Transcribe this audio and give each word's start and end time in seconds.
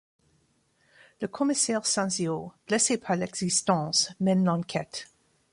Le 1.21 1.27
commissaire 1.27 1.85
Sanzio, 1.85 2.51
blessé 2.67 2.97
par 2.97 3.15
l'existence, 3.15 4.11
mène 4.19 4.43
l'enquête. 4.45 5.07